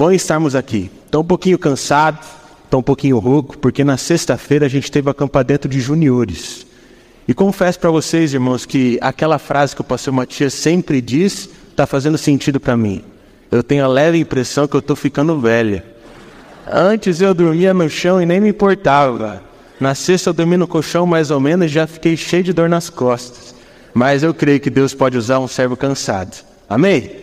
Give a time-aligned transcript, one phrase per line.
[0.00, 0.90] bom estarmos aqui.
[1.04, 2.26] Estou um pouquinho cansado,
[2.64, 6.66] estou um pouquinho rouco, porque na sexta-feira a gente teve acampamento de juniores.
[7.28, 11.86] E confesso para vocês, irmãos, que aquela frase que o pastor Matias sempre diz está
[11.86, 13.04] fazendo sentido para mim.
[13.50, 15.84] Eu tenho a leve impressão que eu estou ficando velha.
[16.66, 19.42] Antes eu dormia no chão e nem me importava.
[19.78, 22.70] Na sexta eu dormi no colchão mais ou menos e já fiquei cheio de dor
[22.70, 23.54] nas costas.
[23.92, 26.42] Mas eu creio que Deus pode usar um servo cansado.
[26.66, 27.19] Amém?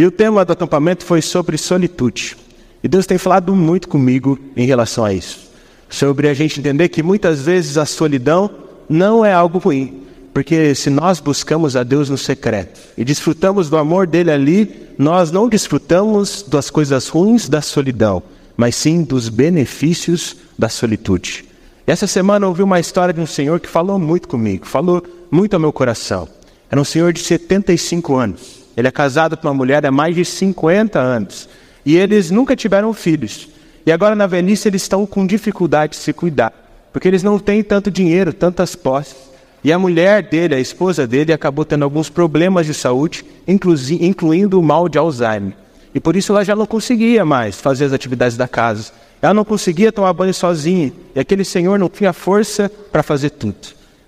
[0.00, 2.34] E o tema do acampamento foi sobre solitude.
[2.82, 5.50] E Deus tem falado muito comigo em relação a isso.
[5.90, 8.50] Sobre a gente entender que muitas vezes a solidão
[8.88, 13.76] não é algo ruim, porque se nós buscamos a Deus no secreto e desfrutamos do
[13.76, 18.22] amor dele ali, nós não desfrutamos das coisas ruins da solidão,
[18.56, 21.44] mas sim dos benefícios da solitude.
[21.86, 25.02] E essa semana eu ouvi uma história de um senhor que falou muito comigo, falou
[25.30, 26.26] muito ao meu coração.
[26.70, 28.59] Era um senhor de 75 anos.
[28.80, 31.48] Ele é casado com uma mulher há mais de 50 anos.
[31.86, 33.48] E eles nunca tiveram filhos.
[33.86, 36.52] E agora na velhice eles estão com dificuldade de se cuidar
[36.92, 39.16] porque eles não têm tanto dinheiro, tantas posses.
[39.62, 44.62] E a mulher dele, a esposa dele, acabou tendo alguns problemas de saúde, incluindo o
[44.62, 45.52] mal de Alzheimer.
[45.94, 48.92] E por isso ela já não conseguia mais fazer as atividades da casa.
[49.20, 50.92] Ela não conseguia tomar banho sozinha.
[51.14, 53.56] E aquele senhor não tinha força para fazer tudo.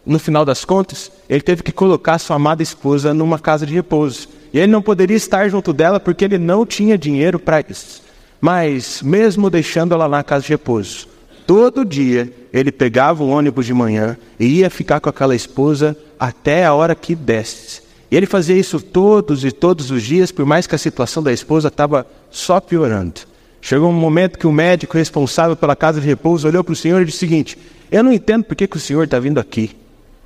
[0.07, 4.29] No final das contas, ele teve que colocar sua amada esposa numa casa de repouso.
[4.53, 8.03] E ele não poderia estar junto dela porque ele não tinha dinheiro para isso.
[8.41, 11.09] Mas, mesmo deixando ela na casa de repouso,
[11.47, 16.65] Todo dia ele pegava o ônibus de manhã e ia ficar com aquela esposa até
[16.65, 17.83] a hora que desse.
[18.11, 21.33] E ele fazia isso todos e todos os dias, por mais que a situação da
[21.33, 23.23] esposa estava só piorando.
[23.61, 27.01] Chegou um momento que o médico responsável pela casa de repouso olhou para o senhor
[27.01, 27.59] e disse o seguinte:
[27.91, 29.71] Eu não entendo por que, que o senhor está vindo aqui.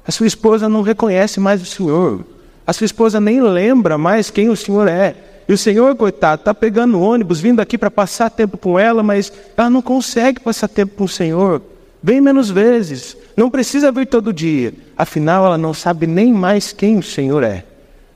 [0.06, 2.24] A sua esposa não reconhece mais o senhor.
[2.66, 5.14] A sua esposa nem lembra mais quem o senhor é.
[5.48, 9.32] E o Senhor, coitado, está pegando ônibus, vindo aqui para passar tempo com ela, mas
[9.56, 11.62] ela não consegue passar tempo com o Senhor.
[12.02, 14.74] Vem menos vezes, não precisa vir todo dia.
[14.96, 17.64] Afinal, ela não sabe nem mais quem o Senhor é.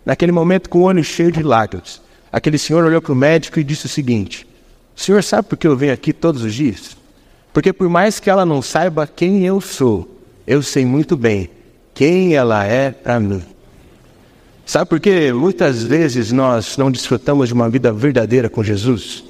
[0.04, 2.00] Naquele momento, com o olho cheio de lágrimas,
[2.32, 4.46] aquele senhor olhou para o médico e disse o seguinte:
[4.96, 6.96] O senhor sabe por que eu venho aqui todos os dias?
[7.52, 11.50] Porque por mais que ela não saiba quem eu sou, eu sei muito bem
[11.94, 13.42] quem ela é para mim.
[14.70, 19.24] Sabe por que muitas vezes nós não desfrutamos de uma vida verdadeira com Jesus?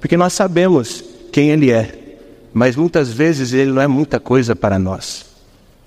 [0.00, 2.16] Porque nós sabemos quem Ele é,
[2.54, 5.26] mas muitas vezes Ele não é muita coisa para nós.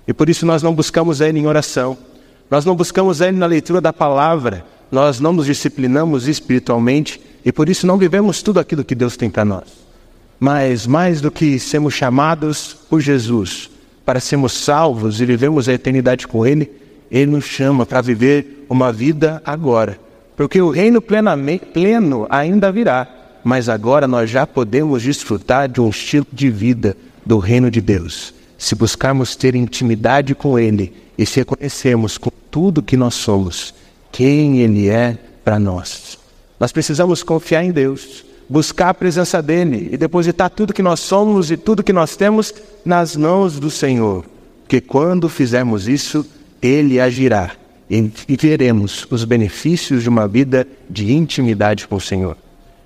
[0.06, 1.98] E por isso nós não buscamos Ele em oração,
[2.48, 7.68] nós não buscamos Ele na leitura da palavra, nós não nos disciplinamos espiritualmente e por
[7.68, 9.64] isso não vivemos tudo aquilo que Deus tem para nós.
[10.38, 13.70] Mas mais do que sermos chamados por Jesus
[14.06, 16.70] para sermos salvos e vivemos a eternidade com Ele,
[17.10, 19.98] ele nos chama para viver uma vida agora.
[20.36, 23.06] Porque o reino pleno ainda virá,
[23.44, 28.32] mas agora nós já podemos desfrutar de um estilo de vida do reino de Deus.
[28.56, 33.74] Se buscarmos ter intimidade com Ele e se reconhecermos com tudo que nós somos,
[34.12, 36.18] quem Ele é para nós.
[36.58, 41.50] Nós precisamos confiar em Deus, buscar a presença dEle e depositar tudo que nós somos
[41.50, 42.52] e tudo que nós temos
[42.84, 44.24] nas mãos do Senhor.
[44.62, 46.26] Porque quando fizermos isso,
[46.62, 47.52] ele agirá
[47.90, 52.36] e veremos os benefícios de uma vida de intimidade com o Senhor.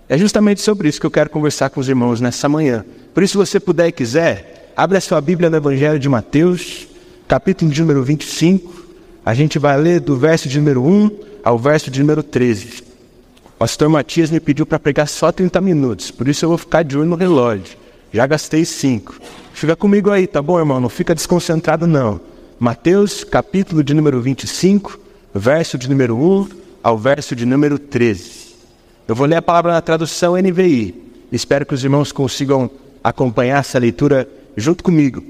[0.08, 2.84] É justamente sobre isso que eu quero conversar com os irmãos nessa manhã.
[3.12, 6.86] Por isso, se você puder e quiser, abra a sua Bíblia no Evangelho de Mateus,
[7.28, 8.84] capítulo de número 25.
[9.24, 11.10] A gente vai ler do verso de número 1
[11.42, 12.82] ao verso de número 13.
[13.46, 16.82] O pastor Matias me pediu para pregar só 30 minutos, por isso eu vou ficar
[16.82, 17.76] de olho no relógio.
[18.12, 19.14] Já gastei 5.
[19.52, 20.80] Fica comigo aí, tá bom, irmão?
[20.80, 22.20] Não fica desconcentrado, não.
[22.58, 24.98] Mateus, capítulo de número 25,
[25.34, 26.48] verso de número 1
[26.84, 28.54] ao verso de número 13.
[29.08, 30.94] Eu vou ler a palavra na tradução NVI.
[31.32, 32.70] Espero que os irmãos consigam
[33.02, 35.20] acompanhar essa leitura junto comigo.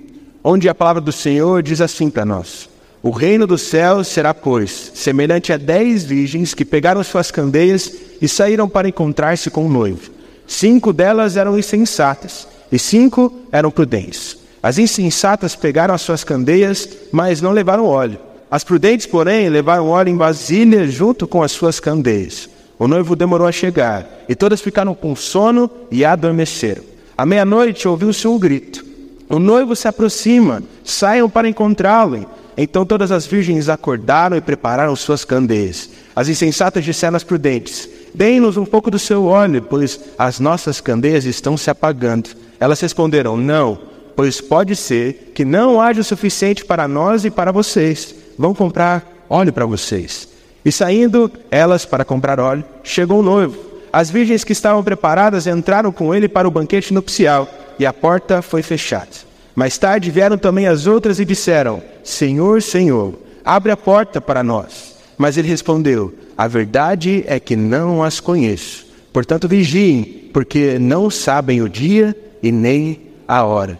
[0.44, 2.68] Onde a palavra do Senhor diz assim para nós:
[3.02, 7.90] O reino dos céus será, pois, semelhante a dez virgens que pegaram suas candeias
[8.20, 10.10] e saíram para encontrar-se com o noivo.
[10.46, 14.43] Cinco delas eram insensatas e cinco eram prudentes.
[14.64, 18.18] As insensatas pegaram as suas candeias, mas não levaram óleo.
[18.50, 22.48] As prudentes, porém, levaram óleo em vasilha junto com as suas candeias.
[22.78, 26.82] O noivo demorou a chegar, e todas ficaram com sono e adormeceram.
[27.14, 28.82] À meia-noite ouviu-se um grito.
[29.28, 32.24] O noivo se aproxima, saiam para encontrá-lo.
[32.56, 35.90] Então todas as virgens acordaram e prepararam suas candeias.
[36.16, 41.26] As insensatas disseram às prudentes: Deem-nos um pouco do seu óleo, pois as nossas candeias
[41.26, 42.30] estão se apagando.
[42.58, 47.52] Elas responderam: Não pois pode ser que não haja o suficiente para nós e para
[47.52, 48.14] vocês.
[48.38, 50.28] Vão comprar óleo para vocês.
[50.64, 53.74] E saindo elas para comprar óleo, chegou o noivo.
[53.92, 58.42] as virgens que estavam preparadas entraram com ele para o banquete nupcial e a porta
[58.42, 59.10] foi fechada.
[59.54, 63.14] Mais tarde vieram também as outras e disseram: Senhor, Senhor,
[63.44, 64.96] abre a porta para nós.
[65.16, 68.84] Mas ele respondeu: A verdade é que não as conheço.
[69.12, 73.78] Portanto, vigiem, porque não sabem o dia e nem a hora.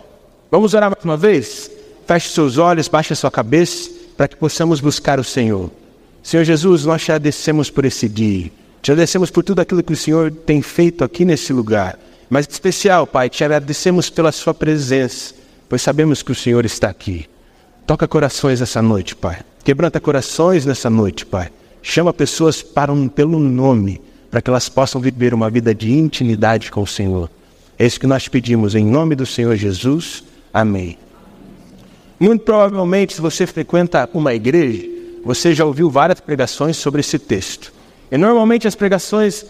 [0.54, 1.68] Vamos orar mais uma vez?
[2.06, 5.68] Feche seus olhos, baixe sua cabeça, para que possamos buscar o Senhor.
[6.22, 8.52] Senhor Jesus, nós te agradecemos por esse dia.
[8.80, 11.98] Te agradecemos por tudo aquilo que o Senhor tem feito aqui nesse lugar.
[12.30, 15.34] Mas, em especial, Pai, te agradecemos pela Sua presença,
[15.68, 17.26] pois sabemos que o Senhor está aqui.
[17.84, 19.40] Toca corações essa noite, Pai.
[19.64, 21.50] Quebranta corações nessa noite, Pai.
[21.82, 26.70] Chama pessoas para um, pelo nome, para que elas possam viver uma vida de intimidade
[26.70, 27.28] com o Senhor.
[27.76, 30.22] É isso que nós pedimos em nome do Senhor Jesus.
[30.54, 30.96] Amém.
[32.20, 34.88] Muito provavelmente, se você frequenta uma igreja,
[35.24, 37.72] você já ouviu várias pregações sobre esse texto.
[38.08, 39.44] E normalmente as pregações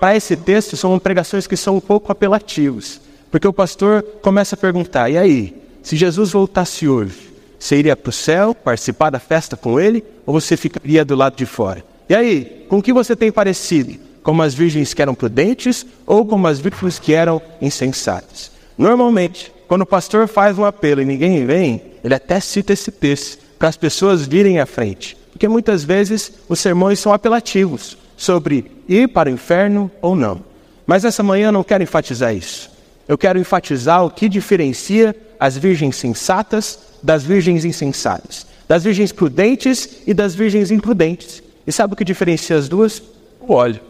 [0.00, 2.98] para esse texto são pregações que são um pouco apelativas,
[3.30, 8.08] porque o pastor começa a perguntar: e aí, se Jesus voltasse hoje, você iria para
[8.08, 11.84] o céu, participar da festa com ele, ou você ficaria do lado de fora?
[12.08, 13.96] E aí, com que você tem parecido?
[14.22, 18.50] Como as virgens que eram prudentes ou como as virgens que eram insensatas?
[18.76, 23.38] Normalmente, quando o pastor faz um apelo e ninguém vem, ele até cita esse texto
[23.58, 25.14] para as pessoas virem à frente.
[25.30, 30.40] Porque muitas vezes os sermões são apelativos sobre ir para o inferno ou não.
[30.86, 32.70] Mas essa manhã eu não quero enfatizar isso.
[33.06, 40.00] Eu quero enfatizar o que diferencia as virgens sensatas das virgens insensatas, das virgens prudentes
[40.06, 41.42] e das virgens imprudentes.
[41.66, 43.02] E sabe o que diferencia as duas?
[43.38, 43.80] O óleo.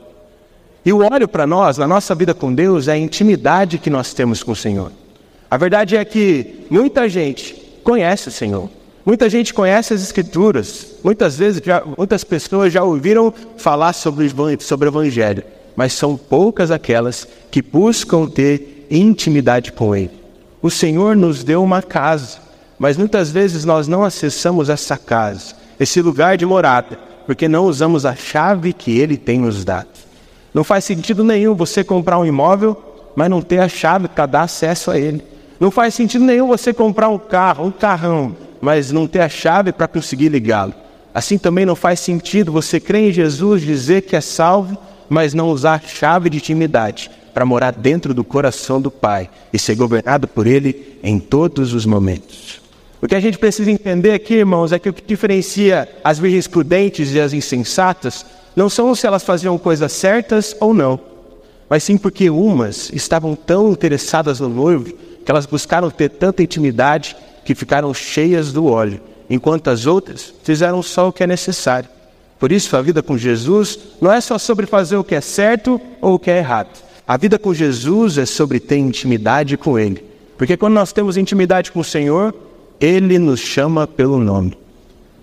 [0.85, 4.13] E o óleo para nós, na nossa vida com Deus, é a intimidade que nós
[4.13, 4.91] temos com o Senhor.
[5.51, 8.69] A verdade é que muita gente conhece o Senhor.
[9.05, 10.97] Muita gente conhece as Escrituras.
[11.03, 14.31] Muitas vezes, já, muitas pessoas já ouviram falar sobre,
[14.61, 15.43] sobre o Evangelho.
[15.75, 20.19] Mas são poucas aquelas que buscam ter intimidade com Ele.
[20.61, 22.49] O Senhor nos deu uma casa
[22.79, 28.07] mas muitas vezes nós não acessamos essa casa, esse lugar de morada, porque não usamos
[28.07, 29.89] a chave que Ele tem nos dado.
[30.55, 32.81] Não faz sentido nenhum você comprar um imóvel,
[33.17, 35.23] mas não ter a chave para dar acesso a ele.
[35.61, 39.73] Não faz sentido nenhum você comprar um carro, um carrão, mas não ter a chave
[39.73, 40.73] para conseguir ligá-lo.
[41.13, 44.79] Assim também não faz sentido você crer em Jesus, dizer que é salvo,
[45.09, 49.59] mas não usar a chave de intimidade para morar dentro do coração do Pai e
[49.59, 52.61] ser governado por Ele em todos os momentos.
[53.01, 56.47] O que a gente precisa entender aqui, irmãos, é que o que diferencia as virgens
[56.47, 58.25] prudentes e as insensatas
[58.55, 61.01] não são se elas faziam coisas certas ou não,
[61.69, 64.93] mas sim porque umas estavam tão interessadas no noivo
[65.29, 67.15] que elas buscaram ter tanta intimidade
[67.45, 68.99] que ficaram cheias do óleo,
[69.29, 71.87] enquanto as outras fizeram só o que é necessário.
[72.39, 75.79] Por isso, a vida com Jesus não é só sobre fazer o que é certo
[76.01, 76.71] ou o que é errado.
[77.07, 80.03] A vida com Jesus é sobre ter intimidade com Ele.
[80.39, 82.35] Porque quando nós temos intimidade com o Senhor,
[82.81, 84.57] ele nos chama pelo nome.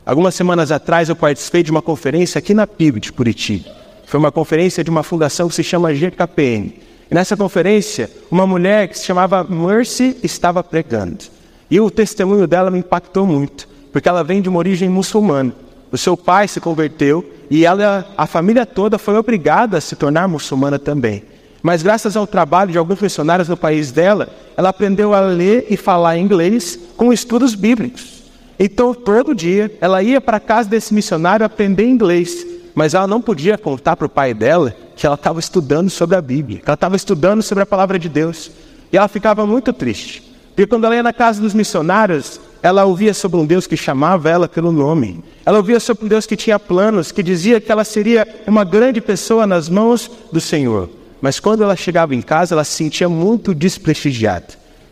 [0.06, 3.72] Algumas semanas atrás eu participei de uma conferência aqui na PIB de Curitiba.
[4.06, 6.75] Foi uma conferência de uma fundação que se chama GKPN.
[7.10, 11.25] E nessa conferência, uma mulher que se chamava Mercy estava pregando.
[11.69, 15.54] E o testemunho dela me impactou muito, porque ela vem de uma origem muçulmana.
[15.92, 20.28] O seu pai se converteu e ela, a família toda foi obrigada a se tornar
[20.28, 21.24] muçulmana também.
[21.62, 25.78] Mas graças ao trabalho de alguns missionários no país dela, ela aprendeu a ler e
[25.78, 28.24] falar inglês com estudos bíblicos.
[28.57, 33.21] Então, todo dia, ela ia para a casa desse missionário aprender inglês, mas ela não
[33.21, 36.75] podia contar para o pai dela que ela estava estudando sobre a Bíblia, que ela
[36.75, 38.52] estava estudando sobre a palavra de Deus.
[38.92, 43.14] E ela ficava muito triste, porque quando ela ia na casa dos missionários, ela ouvia
[43.14, 45.23] sobre um Deus que chamava ela pelo nome.
[45.45, 49.02] Ela ouvia sobre um Deus que tinha planos, que dizia que ela seria uma grande
[49.02, 50.90] pessoa nas mãos do Senhor.
[51.21, 54.47] Mas quando ela chegava em casa, ela se sentia muito desprestigiada.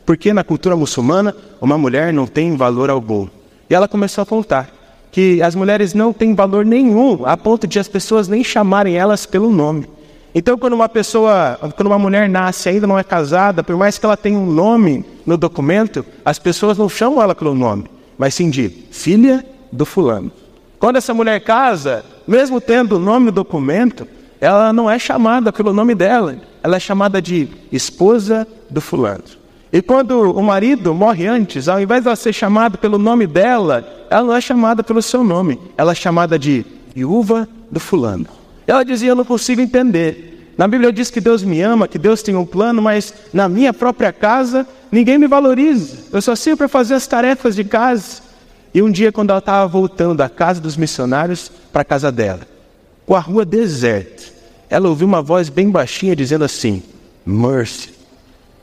[0.05, 3.27] Porque na cultura muçulmana, uma mulher não tem valor algum.
[3.69, 4.82] E ela começou a contar
[5.13, 9.27] que as mulheres não têm valor nenhum, a ponto de as pessoas nem chamarem elas
[9.27, 9.87] pelo nome.
[10.33, 14.05] Então, quando uma pessoa, quando uma mulher nasce ainda não é casada, por mais que
[14.07, 17.85] ela tenha um nome no documento, as pessoas não chamam ela pelo nome,
[18.17, 20.31] mas sim de filha do fulano.
[20.79, 24.07] Quando essa mulher casa, mesmo tendo o nome no documento,
[24.41, 29.23] ela não é chamada pelo nome dela, ela é chamada de esposa do fulano.
[29.73, 34.05] E quando o marido morre antes, ao invés de ela ser chamada pelo nome dela,
[34.07, 36.63] ela não é chamada pelo seu nome, ela é chamada de
[36.93, 38.27] viúva do fulano.
[38.67, 40.53] Ela dizia: Eu não consigo entender.
[40.55, 43.73] Na Bíblia diz que Deus me ama, que Deus tem um plano, mas na minha
[43.73, 45.97] própria casa ninguém me valoriza.
[46.13, 48.21] Eu só sirvo para fazer as tarefas de casa.
[48.75, 52.41] E um dia, quando ela estava voltando da casa dos missionários para a casa dela,
[53.07, 54.21] com a rua deserta,
[54.69, 56.83] ela ouviu uma voz bem baixinha dizendo assim:
[57.25, 58.02] Mercy.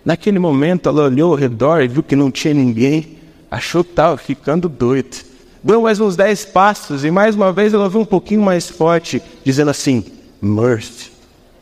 [0.04, 3.18] Naquele momento, ela olhou ao redor e viu que não tinha ninguém,
[3.50, 5.16] achou que estava ficando doida.
[5.62, 9.22] Deu mais uns dez passos e mais uma vez ela ouviu um pouquinho mais forte,
[9.44, 10.04] dizendo assim:
[10.40, 11.10] Mercy.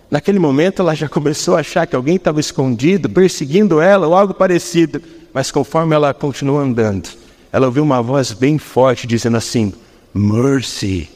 [0.08, 4.32] Naquele momento, ela já começou a achar que alguém estava escondido, perseguindo ela ou algo
[4.32, 5.02] parecido,
[5.34, 7.10] mas conforme ela continuou andando,
[7.52, 9.72] ela ouviu uma voz bem forte dizendo assim:
[10.14, 11.10] Mercy.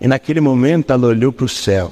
[0.00, 1.90] E naquele momento ela olhou para o céu.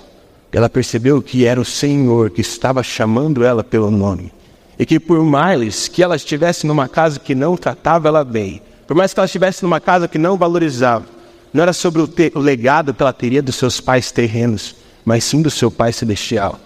[0.53, 4.31] Ela percebeu que era o Senhor que estava chamando ela pelo nome.
[4.79, 8.97] E que por mais que ela estivesse numa casa que não tratava ela bem, por
[8.97, 11.05] mais que ela estivesse numa casa que não valorizava,
[11.53, 14.75] não era sobre o, o legado que ela teria dos seus pais terrenos,
[15.05, 16.59] mas sim do seu Pai Celestial.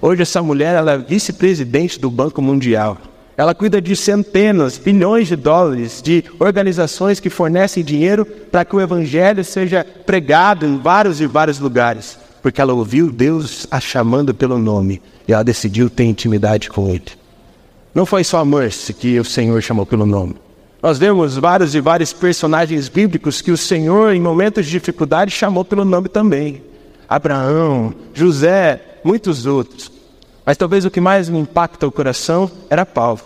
[0.00, 2.96] Hoje essa mulher ela é vice-presidente do Banco Mundial.
[3.36, 8.80] Ela cuida de centenas, bilhões de dólares de organizações que fornecem dinheiro para que o
[8.80, 14.58] evangelho seja pregado em vários e vários lugares, porque ela ouviu Deus a chamando pelo
[14.58, 17.19] nome e ela decidiu ter intimidade com ele.
[17.94, 20.36] Não foi só Mercy que o Senhor chamou pelo nome.
[20.82, 25.64] Nós vemos vários e vários personagens bíblicos que o Senhor, em momentos de dificuldade, chamou
[25.64, 26.62] pelo nome também.
[27.08, 29.90] Abraão, José, muitos outros.
[30.46, 33.20] Mas talvez o que mais me impacta o coração era Paulo.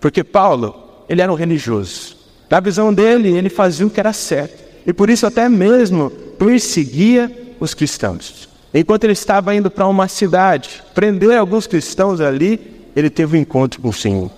[0.00, 0.74] Porque Paulo,
[1.08, 2.16] ele era um religioso.
[2.48, 4.62] Na visão dele, ele fazia o que era certo.
[4.86, 7.30] E por isso até mesmo perseguia
[7.60, 8.48] os cristãos.
[8.72, 13.80] Enquanto ele estava indo para uma cidade, prendeu alguns cristãos ali, ele teve um encontro
[13.80, 14.30] com o Senhor.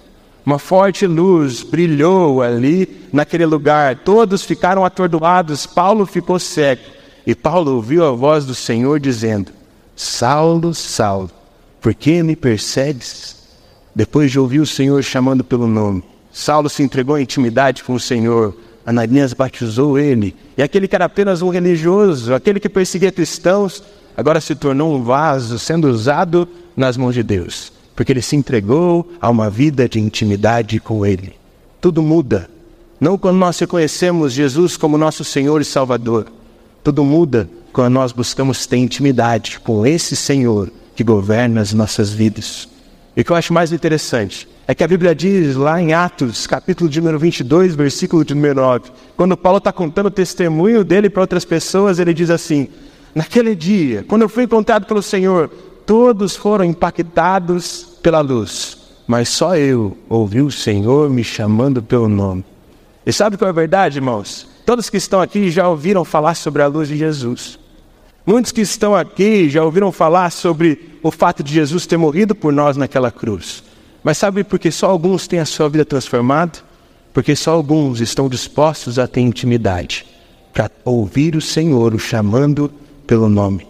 [0.45, 3.97] Uma forte luz brilhou ali naquele lugar.
[3.99, 5.67] Todos ficaram atordoados.
[5.67, 6.83] Paulo ficou cego.
[7.27, 9.53] E Paulo ouviu a voz do Senhor dizendo:
[9.95, 11.31] Saulo, Saulo,
[11.81, 13.41] por que me persegues?
[13.95, 18.01] Depois de ouvir o Senhor chamando pelo nome, Saulo se entregou em intimidade com o
[18.01, 18.57] Senhor.
[18.85, 20.35] Ananias batizou ele.
[20.57, 23.83] E aquele que era apenas um religioso, aquele que perseguia cristãos,
[24.17, 29.11] agora se tornou um vaso sendo usado nas mãos de Deus, porque ele se entregou
[29.21, 31.35] a uma vida de intimidade com Ele.
[31.81, 32.49] Tudo muda.
[33.01, 36.27] Não quando nós reconhecemos Jesus como nosso Senhor e Salvador.
[36.83, 42.69] Tudo muda quando nós buscamos ter intimidade com esse Senhor que governa as nossas vidas.
[43.17, 46.47] E o que eu acho mais interessante é que a Bíblia diz lá em Atos,
[46.47, 51.11] capítulo de número 22, versículo de número 9, quando Paulo está contando o testemunho dele
[51.11, 52.69] para outras pessoas, ele diz assim:
[53.15, 55.51] Naquele dia, quando eu fui encontrado pelo Senhor,
[55.93, 62.43] todos foram impactados pela luz, mas só eu ouvi o Senhor me chamando pelo nome.
[63.05, 64.49] E sabe qual é a verdade, irmãos?
[64.65, 67.59] Todos que estão aqui já ouviram falar sobre a luz de Jesus.
[68.25, 72.55] Muitos que estão aqui já ouviram falar sobre o fato de Jesus ter morrido por
[72.55, 73.63] nós naquela cruz.
[74.03, 76.61] Mas sabe por que só alguns têm a sua vida transformada?
[77.13, 80.07] Porque só alguns estão dispostos a ter intimidade,
[80.55, 82.73] para ouvir o Senhor o chamando
[83.07, 83.67] pelo nome.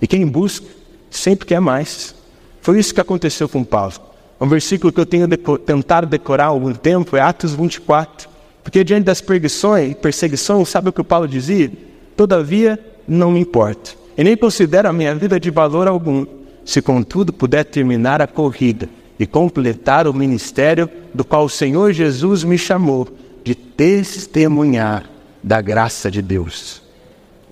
[0.00, 0.76] E quem busca
[1.16, 2.14] sempre quer mais.
[2.60, 3.94] Foi isso que aconteceu com Paulo.
[4.40, 8.28] Um versículo que eu tenho deco tentado decorar há algum tempo é Atos 24.
[8.62, 11.70] Porque diante das perseguições, perseguições, sabe o que o Paulo dizia?
[12.16, 13.92] Todavia, não me importa.
[14.16, 16.26] E nem considero a minha vida de valor algum,
[16.64, 22.42] se contudo puder terminar a corrida e completar o ministério do qual o Senhor Jesus
[22.44, 23.08] me chamou
[23.44, 25.08] de testemunhar
[25.42, 26.82] da graça de Deus.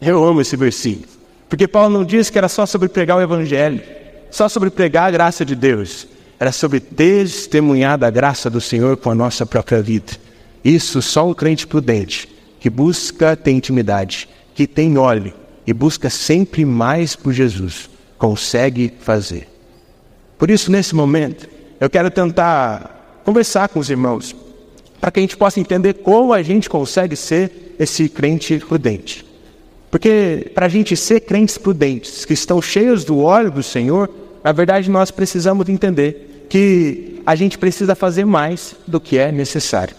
[0.01, 1.14] Eu amo esse versículo,
[1.55, 3.81] porque Paulo não diz que era só sobre pregar o Evangelho,
[4.29, 6.05] só sobre pregar a graça de Deus,
[6.41, 10.15] era sobre testemunhar da graça do Senhor com a nossa própria vida.
[10.65, 15.33] Isso só um crente prudente, que busca ter intimidade, que tem óleo,
[15.65, 19.47] e busca sempre mais por Jesus, consegue fazer.
[20.37, 24.35] Por isso, nesse momento, eu quero tentar conversar com os irmãos,
[25.01, 29.34] para que a gente possa entender como a gente consegue ser esse crente prudente.
[29.95, 34.11] Porque para a gente ser crentes prudentes, que estão cheios do óleo do Senhor,
[34.43, 39.95] na verdade nós precisamos entender que a gente precisa fazer mais do que é necessário.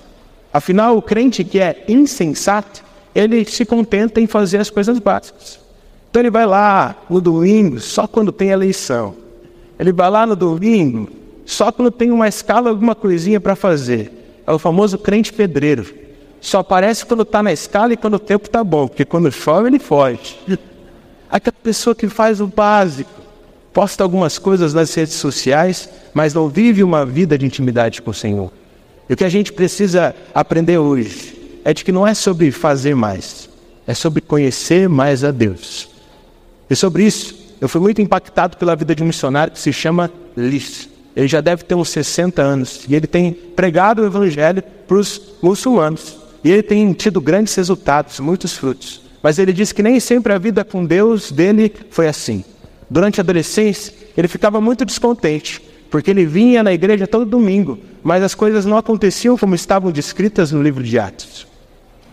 [0.51, 2.83] Afinal, o crente que é insensato,
[3.15, 5.61] ele se contenta em fazer as coisas básicas.
[6.09, 9.15] Então ele vai lá no domingo só quando tem eleição.
[9.79, 11.07] Ele vai lá no domingo
[11.45, 14.11] só quando tem uma escala, alguma coisinha para fazer.
[14.45, 15.85] É o famoso crente pedreiro.
[16.45, 19.67] Só aparece quando está na escala e quando o tempo está bom, porque quando chove
[19.67, 20.37] ele foge.
[21.27, 23.09] Aquela pessoa que faz o básico,
[23.73, 28.13] posta algumas coisas nas redes sociais, mas não vive uma vida de intimidade com o
[28.13, 28.51] Senhor.
[29.09, 32.93] E o que a gente precisa aprender hoje é de que não é sobre fazer
[32.95, 33.49] mais,
[33.87, 35.89] é sobre conhecer mais a Deus.
[36.69, 40.11] E sobre isso, eu fui muito impactado pela vida de um missionário que se chama
[40.37, 40.89] Liz.
[41.15, 45.19] Ele já deve ter uns 60 anos e ele tem pregado o evangelho para os
[45.41, 46.23] muçulmanos.
[46.45, 49.01] E ele tem tido grandes resultados, muitos frutos.
[49.23, 52.45] Mas ele disse que nem sempre a vida com Deus dele foi assim.
[52.87, 55.59] Durante a adolescência, ele ficava muito descontente,
[55.89, 60.51] porque ele vinha na igreja todo domingo, mas as coisas não aconteciam como estavam descritas
[60.51, 61.47] no livro de Atos.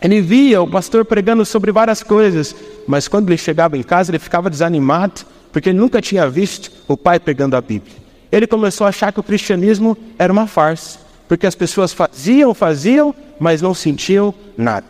[0.00, 4.18] Ele via o pastor pregando sobre várias coisas, mas quando ele chegava em casa, ele
[4.18, 7.96] ficava desanimado, porque ele nunca tinha visto o pai pregando a Bíblia.
[8.32, 11.01] Ele começou a achar que o cristianismo era uma farsa,
[11.32, 14.84] porque as pessoas faziam, faziam, mas não sentiam nada.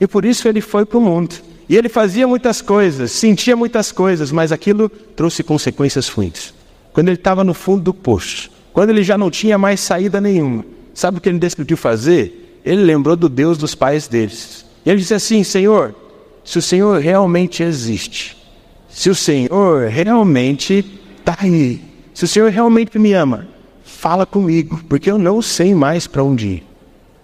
[0.00, 1.36] E por isso ele foi para o mundo.
[1.68, 6.52] E ele fazia muitas coisas, sentia muitas coisas, mas aquilo trouxe consequências ruins.
[6.92, 10.66] Quando ele estava no fundo do poço, quando ele já não tinha mais saída nenhuma,
[10.92, 12.58] sabe o que ele decidiu fazer?
[12.64, 14.66] ele lembrou do Deus dos pais deles.
[14.84, 15.94] E ele disse assim: Senhor,
[16.42, 18.36] se o Senhor realmente existe,
[18.88, 20.84] se o Senhor realmente
[21.20, 21.80] está aí,
[22.12, 23.53] se o Senhor realmente me ama,
[24.04, 26.66] fala comigo, porque eu não sei mais para onde ir.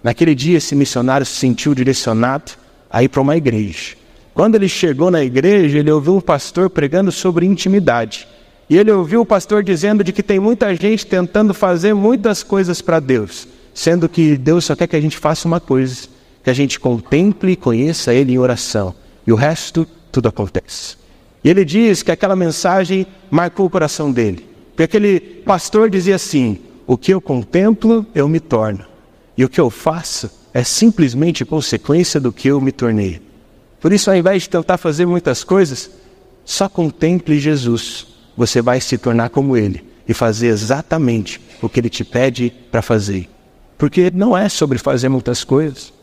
[0.03, 2.53] Naquele dia, esse missionário se sentiu direcionado
[2.89, 3.95] a ir para uma igreja.
[4.33, 8.27] Quando ele chegou na igreja, ele ouviu um pastor pregando sobre intimidade.
[8.67, 12.81] E ele ouviu o pastor dizendo de que tem muita gente tentando fazer muitas coisas
[12.81, 16.07] para Deus, sendo que Deus só quer que a gente faça uma coisa,
[16.43, 18.95] que a gente contemple e conheça Ele em oração,
[19.27, 20.97] e o resto tudo acontece.
[21.43, 26.57] E ele diz que aquela mensagem marcou o coração dele, porque aquele pastor dizia assim:
[26.91, 28.85] o que eu contemplo, eu me torno,
[29.37, 33.21] e o que eu faço é simplesmente consequência do que eu me tornei.
[33.79, 35.89] Por isso, ao invés de tentar fazer muitas coisas,
[36.43, 41.89] só contemple Jesus, você vai se tornar como Ele e fazer exatamente o que Ele
[41.89, 43.29] te pede para fazer.
[43.77, 45.93] Porque não é sobre fazer muitas coisas,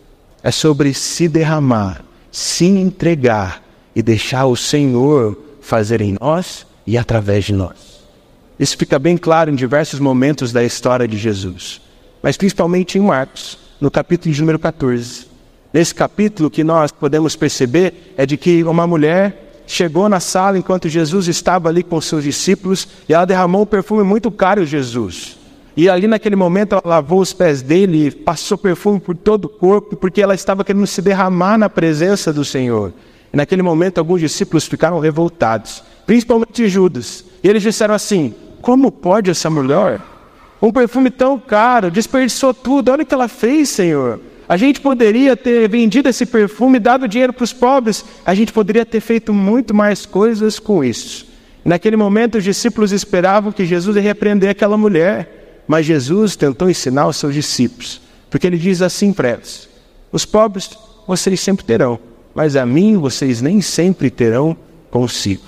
[0.42, 2.02] é sobre se derramar,
[2.32, 3.62] se entregar
[3.94, 7.87] e deixar o Senhor fazer em nós e através de nós.
[8.58, 11.80] Isso fica bem claro em diversos momentos da história de Jesus,
[12.20, 15.28] mas principalmente em Marcos, no capítulo de número 14.
[15.72, 20.58] Nesse capítulo, o que nós podemos perceber é de que uma mulher chegou na sala
[20.58, 24.64] enquanto Jesus estava ali com seus discípulos e ela derramou um perfume muito caro a
[24.64, 25.38] Jesus.
[25.76, 29.94] E ali naquele momento ela lavou os pés dele, passou perfume por todo o corpo,
[29.94, 32.92] porque ela estava querendo se derramar na presença do Senhor.
[33.32, 37.24] E naquele momento alguns discípulos ficaram revoltados, principalmente Judas.
[37.44, 40.00] E eles disseram assim: Como pode essa mulher?
[40.60, 44.20] Um perfume tão caro, desperdiçou tudo, olha o que ela fez, Senhor.
[44.48, 48.84] A gente poderia ter vendido esse perfume, dado dinheiro para os pobres, a gente poderia
[48.84, 51.26] ter feito muito mais coisas com isso.
[51.64, 55.38] Naquele momento, os discípulos esperavam que Jesus ia repreender aquela mulher.
[55.68, 59.68] Mas Jesus tentou ensinar os seus discípulos, porque ele diz assim para eles:
[60.10, 60.70] Os pobres
[61.06, 62.00] vocês sempre terão,
[62.34, 64.56] mas a mim vocês nem sempre terão
[64.90, 65.44] consigo.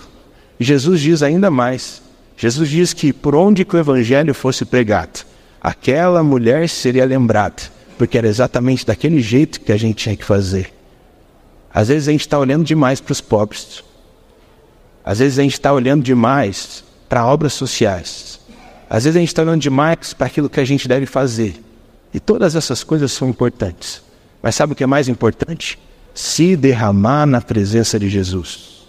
[0.58, 2.02] Jesus diz ainda mais:
[2.40, 5.26] Jesus diz que por onde que o evangelho fosse pregado,
[5.60, 7.64] aquela mulher seria lembrada,
[7.98, 10.72] porque era exatamente daquele jeito que a gente tinha que fazer.
[11.72, 13.84] Às vezes a gente está olhando demais para os pobres.
[15.04, 18.40] Às vezes a gente está olhando demais para obras sociais.
[18.88, 21.62] Às vezes a gente está olhando demais para aquilo que a gente deve fazer.
[22.14, 24.02] E todas essas coisas são importantes.
[24.42, 25.78] Mas sabe o que é mais importante?
[26.14, 28.86] Se derramar na presença de Jesus.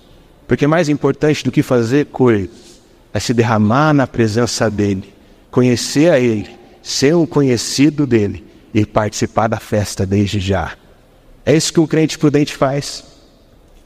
[0.48, 2.71] Porque mais importante do que fazer coisas
[3.14, 5.14] é se derramar na presença dEle,
[5.50, 6.50] conhecer a Ele,
[6.82, 8.44] ser um conhecido dEle
[8.74, 10.74] e participar da festa desde já.
[11.46, 13.04] É isso que um crente prudente faz.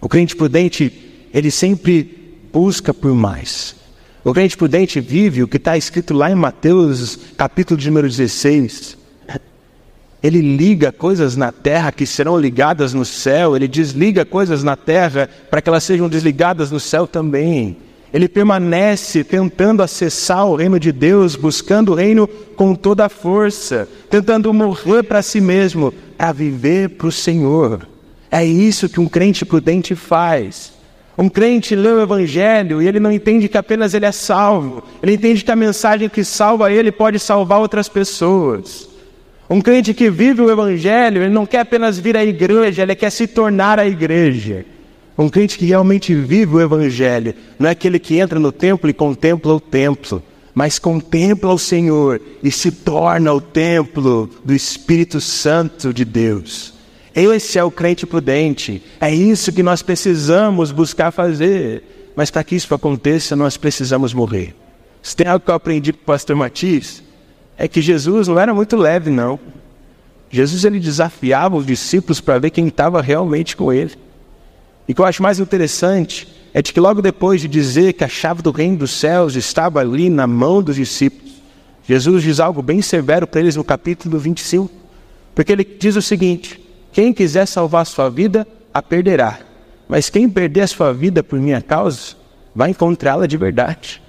[0.01, 3.75] O crente prudente, ele sempre busca por mais.
[4.23, 8.97] O crente prudente vive o que está escrito lá em Mateus, capítulo de número 16.
[10.21, 15.29] Ele liga coisas na terra que serão ligadas no céu, ele desliga coisas na terra
[15.49, 17.77] para que elas sejam desligadas no céu também.
[18.15, 22.25] Ele permanece tentando acessar o reino de Deus, buscando o reino
[22.55, 27.85] com toda a força, tentando morrer para si mesmo, a viver para o Senhor.
[28.31, 30.71] É isso que um crente prudente faz.
[31.17, 35.15] Um crente lê o Evangelho e ele não entende que apenas ele é salvo, ele
[35.15, 38.87] entende que a mensagem que salva ele pode salvar outras pessoas.
[39.49, 43.09] Um crente que vive o Evangelho, ele não quer apenas vir à igreja, ele quer
[43.09, 44.65] se tornar a igreja.
[45.17, 48.93] Um crente que realmente vive o Evangelho, não é aquele que entra no templo e
[48.93, 50.21] contempla o templo,
[50.53, 56.73] mas contempla o Senhor e se torna o templo do Espírito Santo de Deus.
[57.15, 58.83] Esse é o crente prudente.
[58.99, 62.11] É isso que nós precisamos buscar fazer.
[62.13, 64.53] Mas para que isso aconteça, nós precisamos morrer.
[65.01, 67.01] Se tem algo que eu aprendi com o pastor Matias,
[67.57, 69.39] é que Jesus não era muito leve, não.
[70.29, 73.93] Jesus ele desafiava os discípulos para ver quem estava realmente com ele.
[74.87, 78.03] E o que eu acho mais interessante é de que logo depois de dizer que
[78.03, 81.33] a chave do reino dos céus estava ali na mão dos discípulos,
[81.87, 84.71] Jesus diz algo bem severo para eles no capítulo 25.
[85.35, 86.59] Porque ele diz o seguinte:
[86.91, 89.39] quem quiser salvar sua vida, a perderá.
[89.87, 92.15] Mas quem perder a sua vida por minha causa,
[92.55, 94.01] vai encontrá-la de verdade.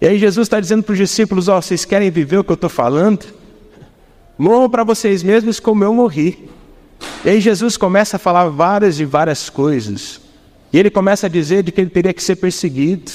[0.00, 2.50] E aí Jesus está dizendo para os discípulos: Ó, oh, vocês querem viver o que
[2.50, 3.24] eu estou falando?
[4.36, 6.50] Morram para vocês mesmos como eu morri.
[7.24, 10.20] E aí Jesus começa a falar várias e várias coisas.
[10.72, 13.10] E ele começa a dizer de que ele teria que ser perseguido,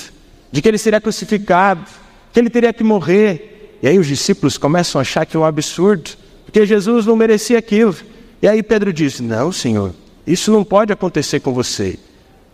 [0.51, 1.85] de que ele seria crucificado,
[2.33, 3.77] que ele teria que morrer.
[3.81, 6.11] E aí os discípulos começam a achar que é um absurdo,
[6.45, 7.95] porque Jesus não merecia aquilo.
[8.41, 9.93] E aí Pedro diz: Não, Senhor,
[10.25, 11.99] isso não pode acontecer com você.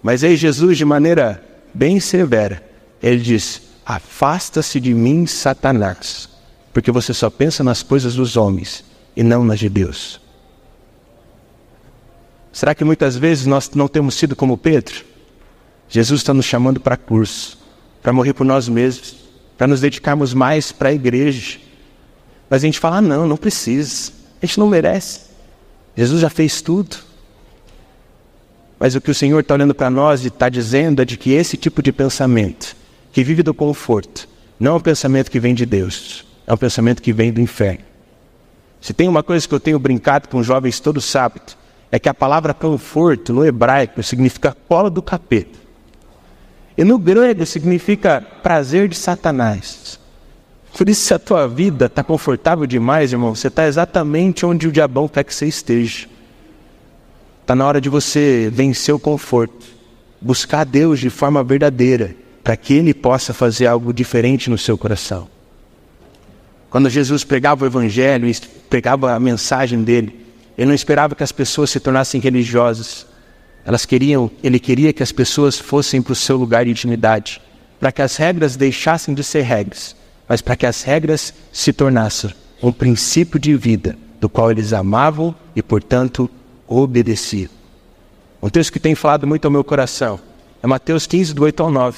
[0.01, 2.63] Mas aí Jesus, de maneira bem severa,
[3.01, 6.27] ele diz: Afasta-se de mim, Satanás,
[6.73, 8.83] porque você só pensa nas coisas dos homens
[9.15, 10.19] e não nas de Deus.
[12.55, 15.03] Será que muitas vezes nós não temos sido como Pedro?
[15.89, 17.61] Jesus está nos chamando para curso,
[18.01, 19.13] para morrer por nós mesmos,
[19.57, 21.59] para nos dedicarmos mais para a igreja.
[22.49, 25.31] Mas a gente fala: ah, não, não precisa, a gente não merece.
[25.97, 26.95] Jesus já fez tudo.
[28.79, 31.33] Mas o que o Senhor está olhando para nós e está dizendo é de que
[31.33, 32.73] esse tipo de pensamento,
[33.11, 37.01] que vive do conforto, não é um pensamento que vem de Deus, é um pensamento
[37.01, 37.83] que vem do inferno.
[38.79, 41.57] Se tem uma coisa que eu tenho brincado com jovens todo sábado,
[41.95, 45.57] é que a palavra conforto no hebraico significa cola do capeta.
[46.77, 49.97] E no grego significa prazer de Satanás.
[50.77, 54.73] Por isso, se a tua vida está confortável demais, irmão, você está exatamente onde o
[54.73, 56.09] diabão quer que você esteja.
[57.41, 59.65] Está na hora de você vencer o conforto,
[60.19, 65.29] buscar Deus de forma verdadeira, para que Ele possa fazer algo diferente no seu coração.
[66.69, 68.29] Quando Jesus pregava o Evangelho
[68.69, 70.24] pregava a mensagem dele,
[70.57, 73.05] ele não esperava que as pessoas se tornassem religiosas.
[73.65, 77.41] Elas queriam, ele queria que as pessoas fossem para o seu lugar de intimidade,
[77.79, 79.95] para que as regras deixassem de ser regras,
[80.27, 85.35] mas para que as regras se tornassem um princípio de vida do qual eles amavam
[85.55, 86.29] e, portanto,
[86.67, 87.49] obedeciam.
[88.41, 90.19] Um texto que tem falado muito ao meu coração
[90.61, 91.97] é Mateus 15, do 8 ao 9.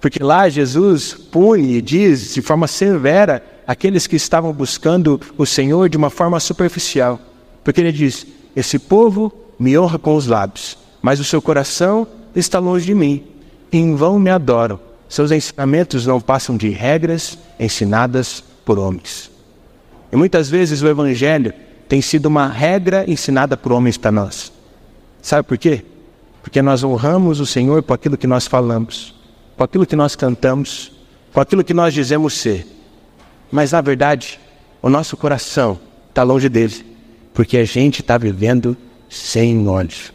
[0.00, 5.88] Porque lá Jesus pune e diz de forma severa aqueles que estavam buscando o Senhor
[5.88, 7.18] de uma forma superficial.
[7.64, 12.58] Porque ele diz: Esse povo me honra com os lábios, mas o seu coração está
[12.58, 13.24] longe de mim.
[13.72, 14.78] Em vão me adoram.
[15.08, 19.30] Seus ensinamentos não passam de regras ensinadas por homens.
[20.12, 21.52] E muitas vezes o Evangelho
[21.88, 24.52] tem sido uma regra ensinada por homens para nós.
[25.22, 25.84] Sabe por quê?
[26.42, 29.14] Porque nós honramos o Senhor por aquilo que nós falamos,
[29.56, 30.92] por aquilo que nós cantamos,
[31.32, 32.66] por aquilo que nós dizemos ser.
[33.50, 34.38] Mas na verdade,
[34.82, 35.78] o nosso coração
[36.10, 36.93] está longe dele
[37.34, 38.76] porque a gente está vivendo
[39.10, 40.12] sem olhos.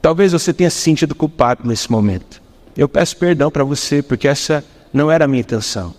[0.00, 2.42] Talvez você tenha se sentido culpado nesse momento.
[2.76, 5.94] Eu peço perdão para você, porque essa não era a minha intenção.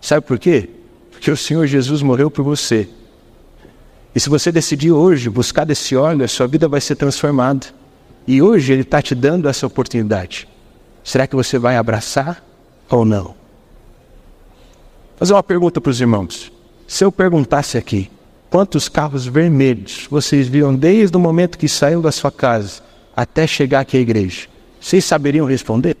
[0.00, 0.68] Sabe por quê?
[1.10, 2.88] Porque o Senhor Jesus morreu por você.
[4.14, 7.68] E se você decidir hoje buscar desse óleo, a sua vida vai ser transformada.
[8.26, 10.48] E hoje Ele está te dando essa oportunidade.
[11.04, 12.44] Será que você vai abraçar
[12.88, 13.24] ou não?
[13.24, 13.36] Vou
[15.16, 16.52] fazer uma pergunta para os irmãos.
[16.88, 18.10] Se eu perguntasse aqui,
[18.50, 22.82] Quantos carros vermelhos vocês viram desde o momento que saiu da sua casa
[23.16, 24.48] até chegar aqui à igreja?
[24.80, 25.96] Vocês saberiam responder?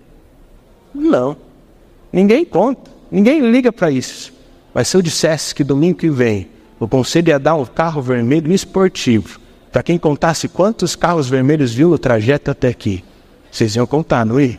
[0.92, 1.36] Não.
[2.12, 2.90] Ninguém conta.
[3.08, 4.32] Ninguém liga para isso.
[4.74, 6.48] Mas se eu dissesse que domingo que vem
[6.80, 9.38] o conselho ia dar um carro vermelho esportivo,
[9.70, 13.04] para quem contasse quantos carros vermelhos viu no trajeto até aqui,
[13.52, 14.58] vocês iam contar, não ia?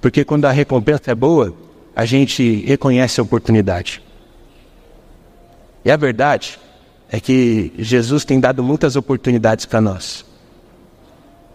[0.00, 1.54] Porque quando a recompensa é boa,
[1.96, 4.02] a gente reconhece a oportunidade.
[5.84, 6.58] E a verdade
[7.10, 10.24] é que Jesus tem dado muitas oportunidades para nós.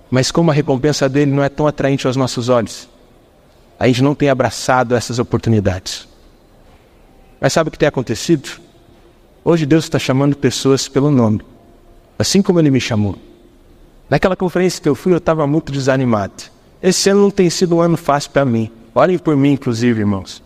[0.10, 2.88] Mas como a recompensa dele não é tão atraente aos nossos olhos,
[3.80, 6.08] a gente não tem abraçado essas oportunidades.
[7.40, 8.50] Mas sabe o que tem acontecido?
[9.44, 11.42] Hoje Deus está chamando pessoas pelo nome,
[12.18, 13.18] assim como Ele me chamou.
[14.10, 16.44] Naquela conferência que eu fui, eu estava muito desanimado.
[16.82, 18.72] Esse ano não tem sido um ano fácil para mim.
[18.96, 20.42] Olhem por mim, inclusive, irmãos.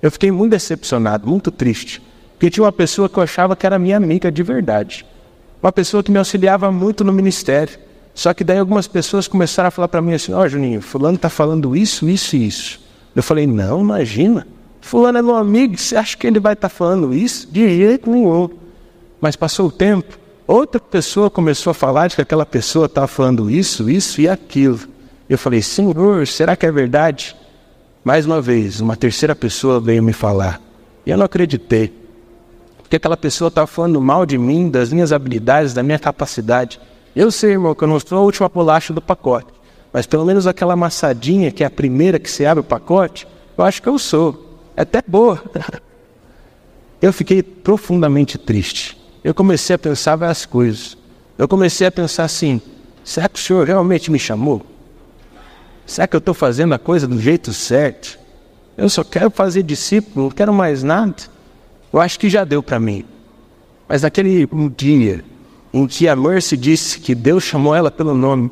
[0.00, 2.02] Eu fiquei muito decepcionado, muito triste.
[2.42, 5.06] Porque tinha uma pessoa que eu achava que era minha amiga de verdade.
[5.62, 7.78] Uma pessoa que me auxiliava muito no ministério.
[8.16, 11.14] Só que daí algumas pessoas começaram a falar para mim assim: Ó, oh, Juninho, Fulano
[11.14, 12.80] está falando isso, isso e isso.
[13.14, 14.44] Eu falei: Não, imagina.
[14.80, 17.46] Fulano é meu amigo, você acha que ele vai estar tá falando isso?
[17.46, 18.50] De jeito nenhum.
[19.20, 23.48] Mas passou o tempo, outra pessoa começou a falar de que aquela pessoa estava falando
[23.48, 24.80] isso, isso e aquilo.
[25.30, 27.36] Eu falei: Senhor, será que é verdade?
[28.02, 30.60] Mais uma vez, uma terceira pessoa veio me falar.
[31.06, 32.01] E eu não acreditei
[32.92, 36.78] que aquela pessoa está falando mal de mim, das minhas habilidades, da minha capacidade.
[37.16, 39.46] Eu sei, irmão, que eu não sou a última bolacha do pacote,
[39.90, 43.26] mas pelo menos aquela amassadinha, que é a primeira que você abre o pacote,
[43.56, 44.58] eu acho que eu sou.
[44.76, 45.42] É até boa.
[47.00, 48.96] Eu fiquei profundamente triste.
[49.24, 50.96] Eu comecei a pensar várias coisas.
[51.38, 52.60] Eu comecei a pensar assim:
[53.02, 54.64] será que o Senhor realmente me chamou?
[55.84, 58.18] Será que eu estou fazendo a coisa do jeito certo?
[58.76, 61.31] Eu só quero fazer discípulo, não quero mais nada.
[61.92, 63.04] Eu acho que já deu para mim.
[63.88, 65.22] Mas naquele um dia
[65.72, 68.50] em que a Mercy disse que Deus chamou ela pelo nome,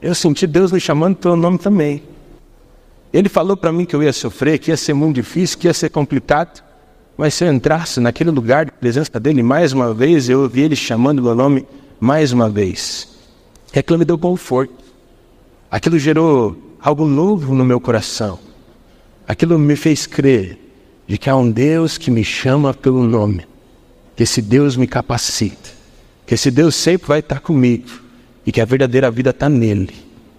[0.00, 2.02] eu senti Deus me chamando pelo nome também.
[3.12, 5.74] Ele falou para mim que eu ia sofrer, que ia ser muito difícil, que ia
[5.74, 6.62] ser complicado.
[7.16, 10.76] Mas se eu entrasse naquele lugar de presença dele mais uma vez, eu ouvi ele
[10.76, 11.66] chamando meu nome
[11.98, 13.08] mais uma vez.
[13.74, 14.74] Aquilo me deu conforto.
[15.70, 18.38] Aquilo gerou algo novo no meu coração.
[19.26, 20.65] Aquilo me fez crer
[21.06, 23.46] de que há um Deus que me chama pelo nome,
[24.16, 25.70] que esse Deus me capacita,
[26.26, 27.88] que esse Deus sempre vai estar comigo
[28.44, 29.94] e que a verdadeira vida está nele,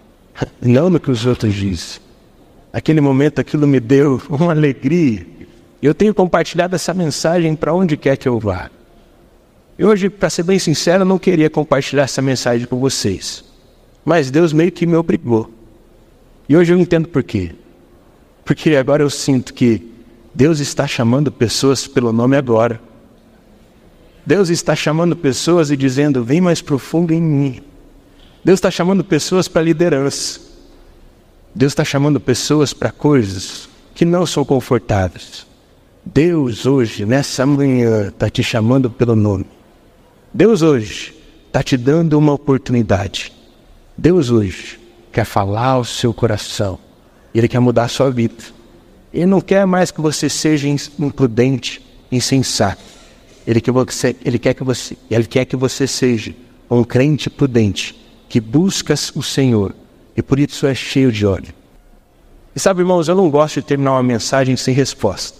[0.61, 2.01] não no que os outros dizem.
[2.71, 5.25] Aquele momento, aquilo me deu uma alegria.
[5.81, 8.69] Eu tenho compartilhado essa mensagem para onde quer que eu vá.
[9.79, 13.43] E hoje, para ser bem sincero, eu não queria compartilhar essa mensagem com vocês.
[14.03, 15.51] Mas Deus meio que me obrigou.
[16.49, 17.51] E hoje eu entendo por quê.
[18.43, 19.96] Porque agora eu sinto que
[20.37, 22.79] Deus está chamando pessoas pelo nome agora.
[24.23, 27.63] Deus está chamando pessoas e dizendo: vem mais profundo em mim.
[28.45, 30.39] Deus está chamando pessoas para liderança.
[31.55, 35.47] Deus está chamando pessoas para coisas que não são confortáveis.
[36.05, 39.47] Deus hoje, nessa manhã, está te chamando pelo nome.
[40.31, 41.15] Deus hoje
[41.47, 43.33] está te dando uma oportunidade.
[43.97, 44.79] Deus hoje
[45.11, 46.77] quer falar ao seu coração.
[47.33, 48.55] Ele quer mudar a sua vida.
[49.13, 52.81] Ele não quer mais que você seja imprudente, insensato.
[53.45, 56.35] Ele quer, você, ele quer que você, ele quer que você seja
[56.69, 57.95] um crente prudente
[58.27, 59.73] que busca o Senhor
[60.15, 61.53] e por isso é cheio de ódio.
[62.55, 65.37] E sabe, irmãos, eu não gosto de terminar uma mensagem sem resposta.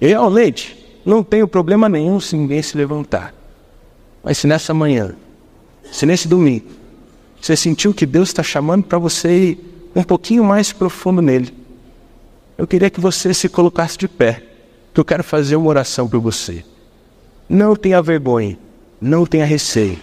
[0.00, 3.32] Eu realmente não tenho problema nenhum se ninguém se levantar.
[4.22, 5.14] Mas se nessa manhã,
[5.90, 6.66] se nesse domingo,
[7.40, 11.54] você sentiu que Deus está chamando para você ir um pouquinho mais profundo nele.
[12.58, 14.42] Eu queria que você se colocasse de pé,
[14.94, 16.64] que eu quero fazer uma oração por você.
[17.48, 18.58] Não tenha vergonha,
[19.00, 19.98] não tenha receio.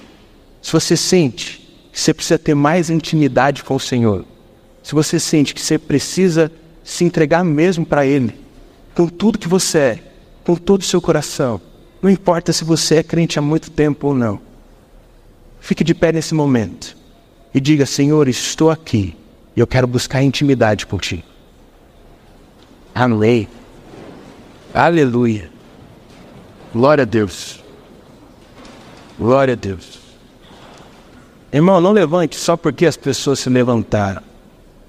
[0.61, 4.23] Se você sente que você precisa ter mais intimidade com o Senhor,
[4.83, 6.51] se você sente que você precisa
[6.83, 8.35] se entregar mesmo para Ele,
[8.93, 10.03] com tudo que você é,
[10.43, 11.59] com todo o seu coração,
[12.01, 14.39] não importa se você é crente há muito tempo ou não,
[15.59, 16.95] fique de pé nesse momento
[17.53, 19.15] e diga: Senhor, estou aqui
[19.55, 21.23] e eu quero buscar intimidade por ti.
[22.93, 23.47] Amém.
[24.73, 25.51] Aleluia.
[26.73, 27.63] Glória a Deus.
[29.17, 29.99] Glória a Deus.
[31.51, 34.23] Irmão, não levante só porque as pessoas se levantaram.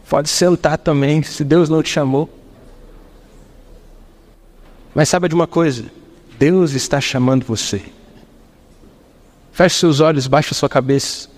[0.09, 2.31] Pode sentar também, se Deus não te chamou.
[4.95, 5.85] Mas saiba de uma coisa:
[6.39, 7.83] Deus está chamando você.
[9.53, 11.29] Feche seus olhos, baixe sua cabeça.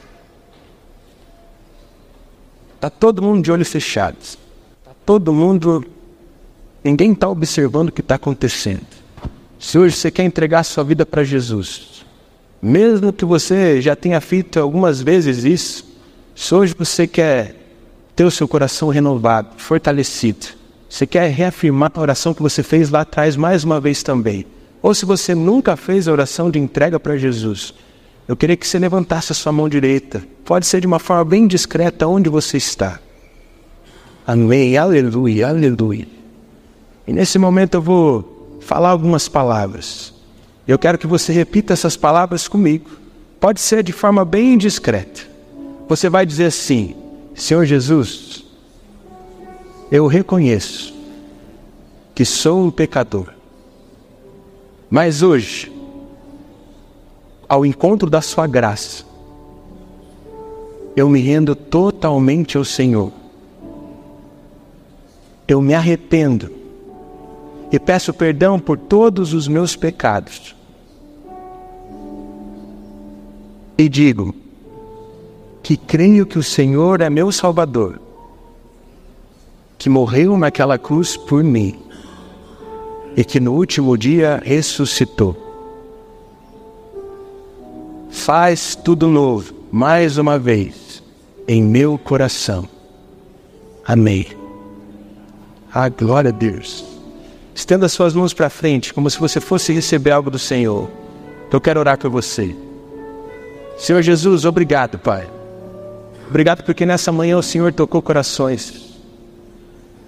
[2.74, 4.38] Está todo mundo de olhos fechados.
[4.80, 5.84] Está todo mundo.
[6.86, 8.86] Ninguém está observando o que está acontecendo.
[9.58, 12.04] Se hoje você quer entregar sua vida para Jesus,
[12.62, 15.84] mesmo que você já tenha feito algumas vezes isso,
[16.32, 17.56] se hoje você quer
[18.14, 20.46] ter o seu coração renovado, fortalecido,
[20.88, 24.46] você quer reafirmar a oração que você fez lá atrás mais uma vez também,
[24.80, 27.74] ou se você nunca fez a oração de entrega para Jesus,
[28.28, 30.22] eu queria que você levantasse a sua mão direita.
[30.44, 33.00] Pode ser de uma forma bem discreta onde você está.
[34.24, 36.15] Amém, aleluia, aleluia.
[37.06, 40.12] E nesse momento eu vou falar algumas palavras.
[40.66, 42.90] Eu quero que você repita essas palavras comigo.
[43.38, 45.22] Pode ser de forma bem discreta.
[45.88, 46.96] Você vai dizer assim:
[47.34, 48.44] Senhor Jesus,
[49.90, 50.92] eu reconheço
[52.14, 53.28] que sou um pecador.
[54.90, 55.72] Mas hoje
[57.48, 59.04] ao encontro da Sua graça,
[60.96, 63.12] eu me rendo totalmente ao Senhor.
[65.46, 66.50] Eu me arrependo
[67.70, 70.54] e peço perdão por todos os meus pecados.
[73.78, 74.34] E digo
[75.62, 78.00] que creio que o Senhor é meu Salvador,
[79.76, 81.78] que morreu naquela cruz por mim
[83.16, 85.46] e que no último dia ressuscitou
[88.26, 91.00] faz tudo novo, mais uma vez,
[91.46, 92.68] em meu coração.
[93.86, 94.26] Amém.
[95.72, 96.95] Ah, glória a Deus.
[97.56, 100.90] Estenda suas mãos para frente, como se você fosse receber algo do Senhor.
[101.50, 102.54] Eu quero orar por você.
[103.78, 105.26] Senhor Jesus, obrigado, Pai.
[106.28, 108.94] Obrigado porque nessa manhã o Senhor tocou corações.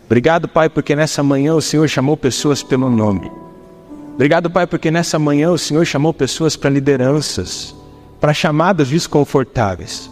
[0.05, 3.33] Obrigado, Pai, porque nessa manhã o Senhor chamou pessoas pelo nome.
[4.15, 7.75] Obrigado, Pai, porque nessa manhã o Senhor chamou pessoas para lideranças
[8.21, 10.11] para chamadas desconfortáveis.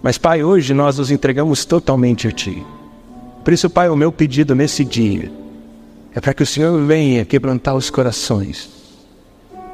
[0.00, 2.64] Mas, Pai, hoje nós nos entregamos totalmente a Ti.
[3.42, 5.39] Por isso, Pai, o meu pedido nesse dia
[6.14, 8.68] é para que o Senhor venha quebrantar os corações.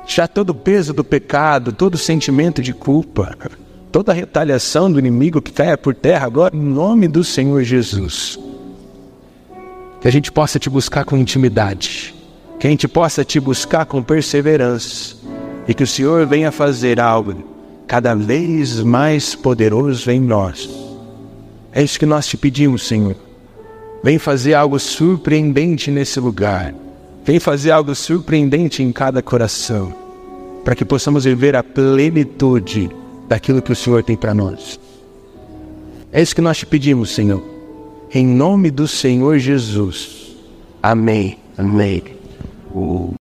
[0.06, 3.36] Já todo o peso do pecado, todo o sentimento de culpa,
[3.90, 8.38] toda a retaliação do inimigo que caia por terra agora, em nome do Senhor Jesus.
[10.00, 12.14] Que a gente possa te buscar com intimidade,
[12.60, 15.16] que a gente possa te buscar com perseverança
[15.66, 20.68] e que o Senhor venha fazer algo cada vez mais poderoso em nós.
[21.72, 23.25] É isso que nós te pedimos, Senhor.
[24.06, 26.72] Vem fazer algo surpreendente nesse lugar.
[27.24, 29.92] Vem fazer algo surpreendente em cada coração,
[30.64, 32.88] para que possamos viver a plenitude
[33.28, 34.78] daquilo que o Senhor tem para nós.
[36.12, 37.42] É isso que nós te pedimos, Senhor.
[38.14, 40.36] Em nome do Senhor Jesus.
[40.80, 41.36] Amém.
[41.58, 42.04] Amém.